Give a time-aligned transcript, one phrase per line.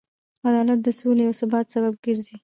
[0.47, 2.35] عدالت د سولې او ثبات سبب ګرځي.